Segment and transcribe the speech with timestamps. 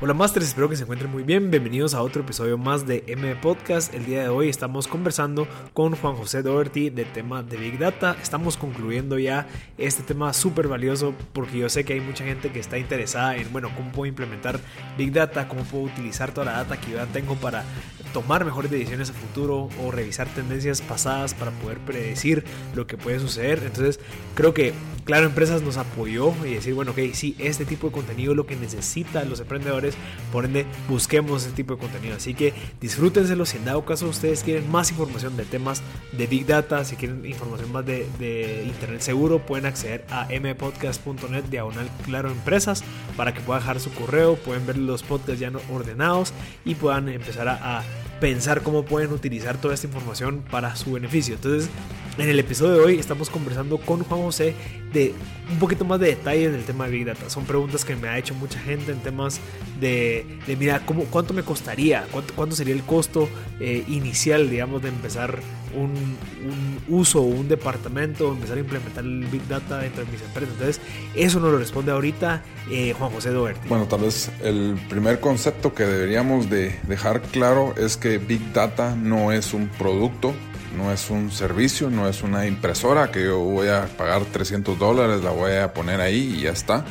[0.00, 1.50] Hola Masters, espero que se encuentren muy bien.
[1.50, 3.92] Bienvenidos a otro episodio más de M Podcast.
[3.92, 8.16] El día de hoy estamos conversando con Juan José Doherty de tema de Big Data.
[8.22, 12.60] Estamos concluyendo ya este tema súper valioso porque yo sé que hay mucha gente que
[12.60, 14.60] está interesada en, bueno, cómo puedo implementar
[14.96, 17.64] Big Data, cómo puedo utilizar toda la data que yo ya tengo para
[18.12, 22.44] tomar mejores decisiones a futuro o revisar tendencias pasadas para poder predecir
[22.76, 23.64] lo que puede suceder.
[23.64, 23.98] Entonces,
[24.36, 24.74] creo que
[25.08, 28.44] Claro Empresas nos apoyó y decir, bueno, ok, sí, este tipo de contenido es lo
[28.44, 29.87] que necesitan los emprendedores,
[30.32, 32.16] por ende, busquemos este tipo de contenido.
[32.16, 33.46] Así que disfrútenselo.
[33.46, 35.82] Si en dado caso ustedes quieren más información de temas
[36.12, 41.88] de Big Data, si quieren información más de, Internet seguro, pueden acceder a mpodcast.net diagonal
[42.04, 42.84] Claro Empresas
[43.16, 46.32] para que puedan dejar su correo, pueden ver los podcasts ya ordenados
[46.64, 47.82] y puedan empezar a
[48.20, 51.34] pensar cómo pueden utilizar toda esta información para su beneficio.
[51.34, 51.70] Entonces,
[52.18, 54.54] en el episodio de hoy estamos conversando con Juan José
[54.92, 55.14] de
[55.50, 57.30] un poquito más de detalles del tema de Big Data.
[57.30, 59.40] Son preguntas que me ha hecho mucha gente en temas
[59.80, 62.06] de, de mira, ¿cómo, ¿cuánto me costaría?
[62.10, 63.28] ¿Cuánto, cuánto sería el costo
[63.60, 65.40] eh, inicial, digamos, de empezar
[65.74, 70.20] un, un uso o un departamento, empezar a implementar el Big Data dentro de mis
[70.22, 70.54] empresas?
[70.54, 70.80] Entonces,
[71.14, 73.68] eso nos lo responde ahorita eh, Juan José Doherty.
[73.68, 78.96] Bueno, tal vez el primer concepto que deberíamos de dejar claro es que Big Data
[78.96, 80.32] no es un producto,
[80.74, 85.22] no es un servicio, no es una impresora que yo voy a pagar 300 dólares,
[85.22, 86.86] la voy a poner ahí y ya está.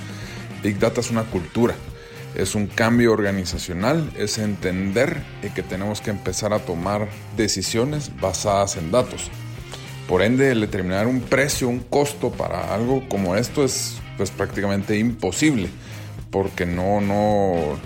[0.62, 1.73] Big Data es una cultura,
[2.36, 5.23] es un cambio organizacional, es entender
[5.56, 9.32] que tenemos que empezar a tomar decisiones basadas en datos.
[10.08, 15.70] Por ende, determinar un precio, un costo para algo como esto es pues prácticamente imposible,
[16.32, 17.78] porque no, no,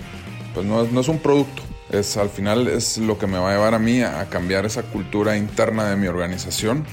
[0.54, 3.54] pues no, no es un producto, es al final es lo que me va a
[3.54, 6.84] llevar a mí a, cambiar esa cultura interna de mi organización.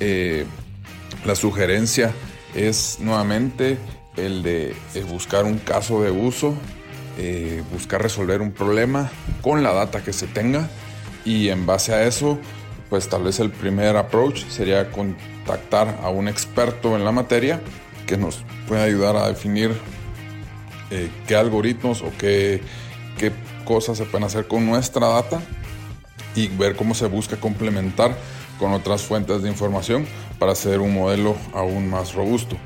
[0.00, 0.44] Eh,
[1.24, 2.12] la sugerencia
[2.54, 3.78] es nuevamente
[4.16, 4.74] el de
[5.08, 6.54] buscar un caso de uso,
[7.18, 9.10] eh, buscar resolver un problema
[9.40, 10.68] con la data que se tenga
[11.24, 12.38] y en base a eso,
[12.90, 17.60] pues tal vez el primer approach sería contactar a un experto en la materia
[18.06, 19.72] que nos pueda ayudar a definir
[20.90, 22.60] eh, qué algoritmos o qué,
[23.18, 23.32] qué
[23.66, 25.42] cosas se pueden hacer con nuestra data
[26.34, 28.16] y ver cómo se busca complementar
[28.58, 30.06] con otras fuentes de información
[30.38, 32.56] para hacer un modelo aún más robusto.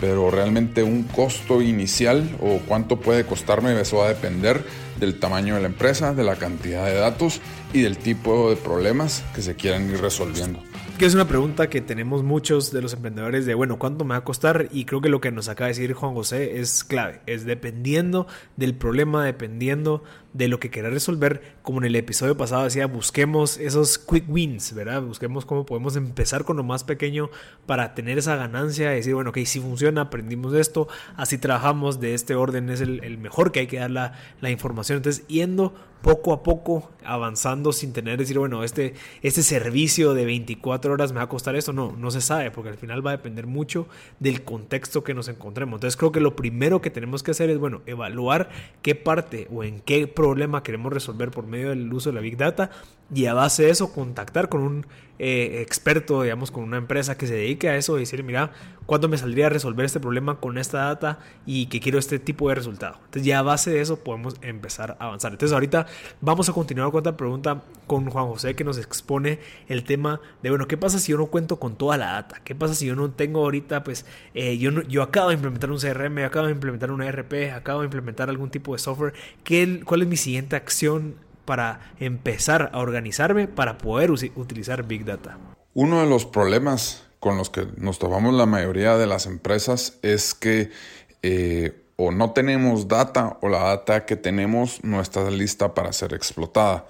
[0.00, 4.64] Pero realmente un costo inicial o cuánto puede costarme, eso va a depender
[4.98, 7.40] del tamaño de la empresa, de la cantidad de datos
[7.72, 10.60] y del tipo de problemas que se quieran ir resolviendo
[11.00, 14.16] que es una pregunta que tenemos muchos de los emprendedores de, bueno, ¿cuánto me va
[14.16, 14.68] a costar?
[14.70, 18.26] Y creo que lo que nos acaba de decir Juan José es clave, es dependiendo
[18.58, 23.58] del problema, dependiendo de lo que quieras resolver, como en el episodio pasado decía, busquemos
[23.58, 25.02] esos quick wins, ¿verdad?
[25.02, 27.30] Busquemos cómo podemos empezar con lo más pequeño
[27.66, 32.14] para tener esa ganancia y decir, bueno, ok, si funciona, aprendimos esto, así trabajamos, de
[32.14, 34.98] este orden es el, mejor que hay que dar la, la información.
[34.98, 40.92] Entonces, yendo poco a poco avanzando sin tener decir, bueno, este, este servicio de 24
[40.92, 41.72] horas me va a costar esto.
[41.72, 43.86] No, no se sabe, porque al final va a depender mucho
[44.18, 45.78] del contexto que nos encontremos.
[45.78, 48.50] Entonces creo que lo primero que tenemos que hacer es, bueno, evaluar
[48.82, 52.36] qué parte o en qué problema queremos resolver por medio del uso de la Big
[52.36, 52.70] Data
[53.14, 54.86] y a base de eso contactar con un
[55.22, 58.52] eh, experto, digamos, con una empresa que se dedique a eso y decir, mira,
[58.86, 62.48] ¿cuánto me saldría a resolver este problema con esta data y que quiero este tipo
[62.48, 62.94] de resultado?
[63.04, 65.32] Entonces ya a base de eso podemos empezar a avanzar.
[65.32, 65.86] Entonces ahorita
[66.22, 70.48] vamos a continuar con otra pregunta con Juan José que nos expone el tema de,
[70.48, 72.40] bueno, ¿qué pasa si yo no cuento con toda la data?
[72.42, 75.70] ¿Qué pasa si yo no tengo ahorita, pues, eh, yo, no, yo acabo de implementar
[75.70, 79.12] un CRM, acabo de implementar un ERP, acabo de implementar algún tipo de software?
[79.44, 85.38] ¿Qué, ¿Cuál es mi siguiente acción para empezar a organizarme para poder utilizar Big Data?
[85.74, 90.34] Uno de los problemas con los que nos tomamos la mayoría de las empresas es
[90.34, 90.70] que
[91.22, 96.14] eh, o no tenemos data o la data que tenemos no está lista para ser
[96.14, 96.86] explotada.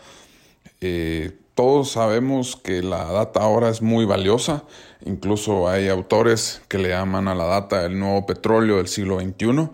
[0.81, 4.63] Eh, todos sabemos que la data ahora es muy valiosa,
[5.05, 9.69] incluso hay autores que le llaman a la data el nuevo petróleo del siglo XXI,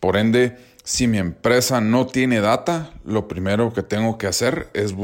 [0.00, 0.56] por ende
[0.88, 4.94] si mi empresa no tiene data, lo primero que tengo que hacer es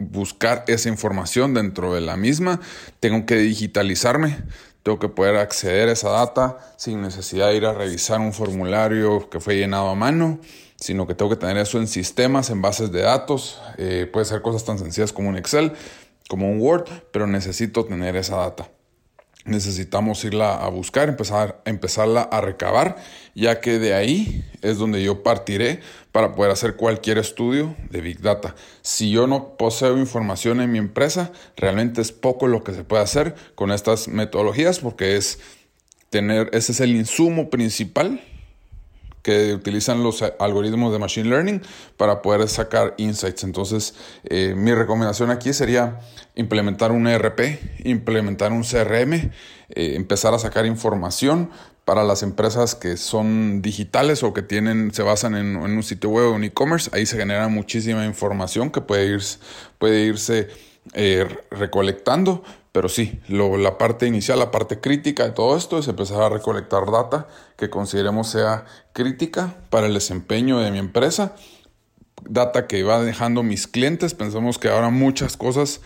[0.00, 2.60] buscar esa información dentro de la misma.
[2.98, 4.36] Tengo que digitalizarme,
[4.82, 9.30] tengo que poder acceder a esa data sin necesidad de ir a revisar un formulario
[9.30, 10.40] que fue llenado a mano,
[10.74, 13.60] sino que tengo que tener eso en sistemas, en bases de datos.
[13.76, 15.70] Eh, puede ser cosas tan sencillas como un Excel,
[16.28, 18.68] como un Word, pero necesito tener esa data
[19.48, 22.96] necesitamos irla a buscar, empezar, empezarla a recabar,
[23.34, 25.80] ya que de ahí es donde yo partiré
[26.12, 28.54] para poder hacer cualquier estudio de Big Data.
[28.82, 33.02] Si yo no poseo información en mi empresa, realmente es poco lo que se puede
[33.02, 35.40] hacer con estas metodologías porque es
[36.10, 38.20] tener, ese es el insumo principal
[39.22, 41.62] que utilizan los algoritmos de Machine Learning
[41.96, 43.44] para poder sacar insights.
[43.44, 43.94] Entonces,
[44.24, 46.00] eh, mi recomendación aquí sería
[46.34, 49.30] implementar un ERP, implementar un CRM, eh,
[49.96, 51.50] empezar a sacar información
[51.84, 56.26] para las empresas que son digitales o que tienen, se basan en, un sitio web
[56.26, 56.90] o un e-commerce.
[56.92, 59.38] Ahí se genera muchísima información que puede irse,
[59.78, 60.48] puede irse
[60.94, 62.42] eh, recolectando
[62.78, 66.88] pero sí, la parte inicial, la parte crítica de todo esto es empezar a recolectar
[66.90, 67.26] data
[67.56, 71.34] que consideremos sea crítica para el desempeño de mi empresa,
[72.22, 74.14] data que va dejando mis clientes.
[74.14, 75.80] Pensamos que ahora muchas cosas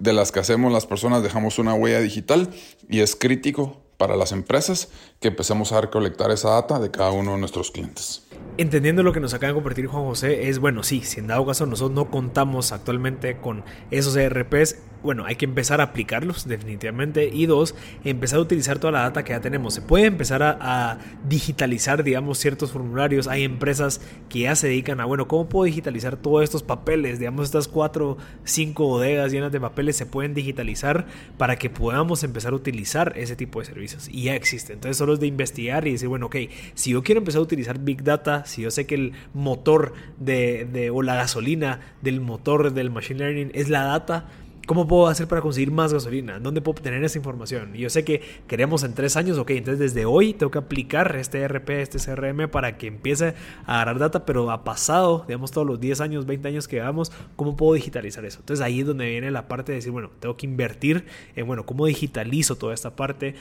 [0.00, 2.48] de las que hacemos las personas dejamos una huella digital
[2.88, 4.88] y es crítico para las empresas
[5.20, 8.22] que empecemos a recolectar esa data de cada uno de nuestros clientes.
[8.58, 11.46] Entendiendo lo que nos acaba de compartir Juan José, es bueno, sí, si en dado
[11.46, 13.62] caso nosotros no contamos actualmente con
[13.92, 17.30] esos ERPs, bueno, hay que empezar a aplicarlos definitivamente.
[17.32, 17.74] Y dos,
[18.04, 19.74] empezar a utilizar toda la data que ya tenemos.
[19.74, 20.98] Se puede empezar a,
[21.28, 23.28] digitalizar, digamos, ciertos formularios.
[23.28, 27.18] Hay empresas que ya se dedican a, bueno, ¿cómo puedo digitalizar todos estos papeles?
[27.18, 31.06] Digamos, estas cuatro, cinco bodegas llenas de papeles se pueden digitalizar
[31.36, 34.08] para que podamos empezar a utilizar ese tipo de servicios.
[34.08, 34.72] Y ya existe.
[34.72, 36.36] Entonces solo es de investigar y decir, bueno, ok,
[36.74, 40.64] si yo quiero empezar a utilizar Big Data, si yo sé que el motor de,
[40.64, 44.28] de o la gasolina del motor del Machine Learning es la data,
[44.68, 46.38] ¿Cómo puedo hacer para conseguir más gasolina?
[46.38, 47.74] ¿Dónde puedo obtener esa información?
[47.74, 51.16] Y yo sé que queremos en tres años, ok, entonces desde hoy tengo que aplicar
[51.16, 53.32] este RP, este CRM para que empiece
[53.64, 57.12] a agarrar data, pero ha pasado, digamos, todos los 10 años, 20 años que llevamos,
[57.34, 58.40] ¿cómo puedo digitalizar eso?
[58.40, 61.64] Entonces ahí es donde viene la parte de decir, bueno, tengo que invertir en, bueno,
[61.64, 63.36] ¿cómo digitalizo toda esta parte?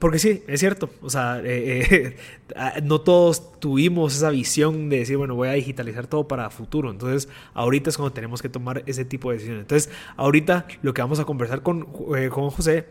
[0.00, 2.16] Porque sí, es cierto, o sea, eh, eh,
[2.56, 6.90] ah, no todos tuvimos esa visión de decir, bueno, voy a digitalizar todo para futuro.
[6.90, 9.62] Entonces ahorita es cuando tenemos que tomar ese tipo de decisiones.
[9.62, 12.86] Entonces ahorita lo que vamos a conversar con, eh, con José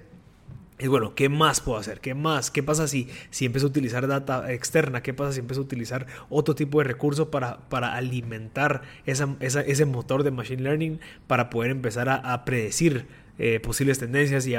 [0.82, 2.00] es bueno, ¿qué más puedo hacer?
[2.00, 2.50] ¿Qué más?
[2.50, 5.04] ¿Qué pasa si, si empiezo a utilizar data externa?
[5.04, 10.24] ¿Qué pasa si empiezo a utilizar otro tipo de recurso para, para alimentar ese motor
[10.24, 13.06] de Machine Learning para poder empezar a, predecir
[13.38, 14.56] eh, posibles tendencias y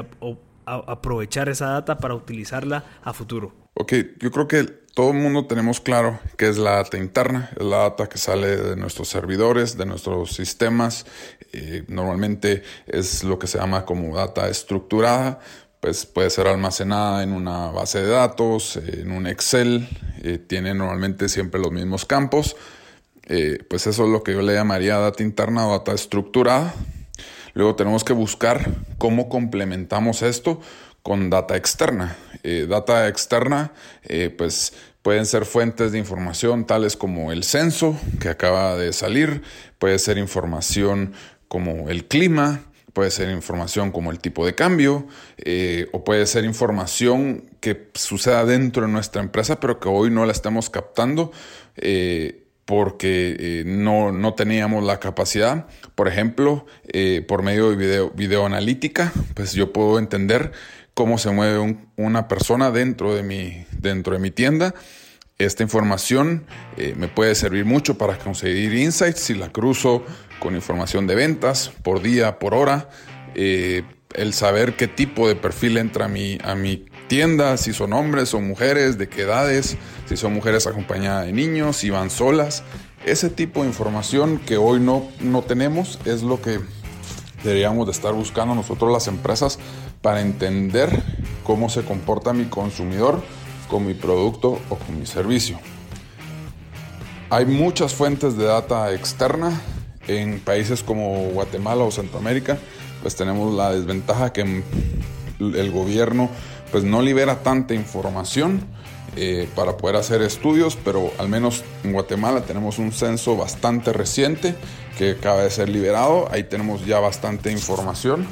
[0.65, 3.53] aprovechar esa data para utilizarla a futuro?
[3.75, 7.65] Ok, yo creo que todo el mundo tenemos claro que es la data interna, es
[7.65, 11.07] la data que sale de nuestros servidores, de nuestros sistemas.
[11.89, 15.41] Normalmente es lo que se llama como data estructurada,
[15.81, 19.89] pues puede ser almacenada en una base de datos, en un Excel,
[20.47, 22.57] tiene normalmente siempre los mismos campos.
[23.29, 26.75] Eh, pues eso es lo que yo le llamaría data interna o data estructurada.
[27.55, 30.61] Luego tenemos que buscar cómo complementamos esto
[31.03, 32.17] con data externa.
[32.45, 33.73] Eh, data externa,
[34.03, 34.73] eh, pues
[35.03, 39.43] pueden ser fuentes de información tales como el censo que acaba de salir,
[39.79, 41.13] puede ser información
[41.49, 45.07] como el clima, puede ser información como el tipo de cambio,
[45.39, 50.25] eh, o puede ser información que suceda dentro de nuestra empresa, pero que hoy no
[50.25, 51.33] la estamos captando
[52.65, 55.67] porque no, no, teníamos la capacidad.
[55.95, 56.67] Por ejemplo,
[57.27, 60.53] por medio de video, video analítica, pues yo puedo entender
[60.95, 64.75] cómo se mueve una persona dentro de, mi, dentro de mi tienda.
[65.39, 66.45] Esta información
[66.77, 70.05] eh, me puede servir mucho para conseguir insights si la cruzo
[70.39, 72.89] con información de ventas por día, por hora.
[73.35, 73.83] Eh,
[74.15, 78.35] el saber qué tipo de perfil entra a mi, a mi tienda, si son hombres
[78.35, 82.63] o mujeres, de qué edades, si son mujeres acompañadas de niños, si van solas.
[83.05, 86.61] Ese tipo de información que hoy no, no tenemos es lo que
[87.45, 89.59] deberíamos de estar buscando nosotros las empresas
[90.01, 91.03] para entender
[91.45, 93.23] cómo se comporta mi consumidor
[93.69, 95.59] con mi producto o con mi servicio.
[97.31, 99.61] Hay muchas fuentes de data externa
[100.07, 102.59] en países como Guatemala o Centroamérica,
[103.01, 104.63] pues tenemos la desventaja que
[105.41, 106.29] el gobierno
[106.71, 108.63] pues no libera tanta información
[109.17, 114.55] eh, para poder hacer estudios, pero al menos en Guatemala tenemos un censo bastante reciente
[114.97, 118.27] que acaba de ser liberado, ahí tenemos ya bastante información,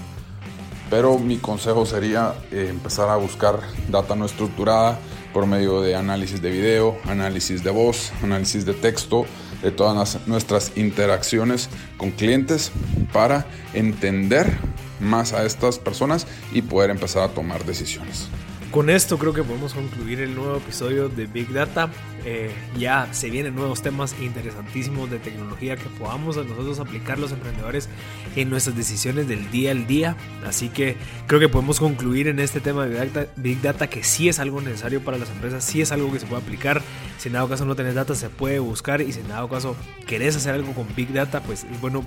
[0.88, 4.98] pero mi consejo sería eh, empezar a buscar data no estructurada
[5.32, 9.26] por medio de análisis de video, análisis de voz, análisis de texto,
[9.62, 12.72] de todas nuestras interacciones con clientes
[13.12, 14.58] para entender
[14.98, 18.28] más a estas personas y poder empezar a tomar decisiones.
[18.70, 21.90] Con esto creo que podemos concluir el nuevo episodio de Big Data.
[22.24, 27.88] Eh, ya se vienen nuevos temas interesantísimos de tecnología que podamos nosotros aplicar los emprendedores
[28.36, 30.16] en nuestras decisiones del día al día.
[30.46, 30.96] Así que
[31.26, 35.00] creo que podemos concluir en este tema de Big Data, que sí es algo necesario
[35.00, 36.80] para las empresas, sí es algo que se puede aplicar.
[37.20, 39.76] Si en dado caso no tenés data se puede buscar y si en dado caso
[40.06, 42.02] querés hacer algo con Big Data, pues es bueno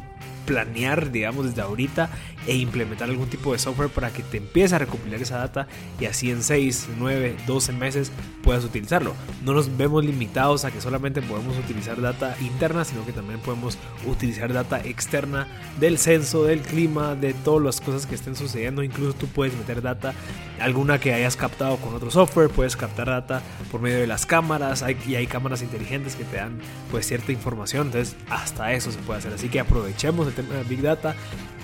[0.45, 2.09] planear, digamos, desde ahorita
[2.47, 5.67] e implementar algún tipo de software para que te empiece a recopilar esa data
[5.99, 8.11] y así en 6, 9, 12 meses
[8.43, 9.13] puedas utilizarlo.
[9.45, 13.77] No nos vemos limitados a que solamente podemos utilizar data interna, sino que también podemos
[14.05, 15.47] utilizar data externa
[15.79, 18.83] del censo, del clima, de todas las cosas que estén sucediendo.
[18.83, 20.13] Incluso tú puedes meter data,
[20.59, 23.41] alguna que hayas captado con otro software, puedes captar data
[23.71, 26.59] por medio de las cámaras y hay cámaras inteligentes que te dan
[26.91, 27.87] pues cierta información.
[27.87, 29.33] Entonces hasta eso se puede hacer.
[29.33, 31.15] Así que aprovechemos el tema de Big Data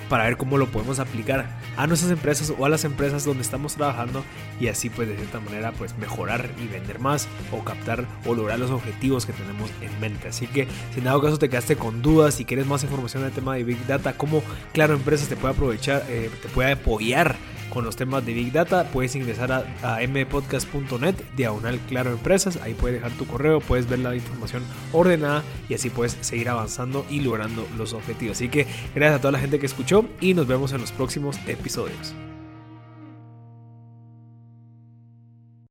[0.10, 3.75] para ver cómo lo podemos aplicar a nuestras empresas o a las empresas donde estamos
[3.75, 4.24] trabajando
[4.60, 8.60] y así pues de cierta manera pues mejorar y vender más o captar o lograr
[8.60, 10.29] los objetivos que tenemos en mente.
[10.29, 13.31] Así que si en dado caso te quedaste con dudas y quieres más información del
[13.31, 14.41] tema de Big Data, cómo
[14.74, 17.38] Claro Empresas te puede aprovechar, eh, te puede apoyar
[17.69, 22.73] con los temas de Big Data, puedes ingresar a, a mpodcast.net, diagonal Claro Empresas, ahí
[22.73, 27.21] puedes dejar tu correo, puedes ver la información ordenada y así puedes seguir avanzando y
[27.21, 28.38] logrando los objetivos.
[28.38, 31.38] Así que gracias a toda la gente que escuchó y nos vemos en los próximos
[31.47, 32.13] episodios.